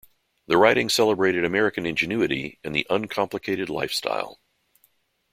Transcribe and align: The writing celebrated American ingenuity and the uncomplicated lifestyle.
The 0.47 0.57
writing 0.57 0.89
celebrated 0.89 1.45
American 1.45 1.85
ingenuity 1.85 2.57
and 2.63 2.73
the 2.73 2.87
uncomplicated 2.89 3.69
lifestyle. 3.69 4.39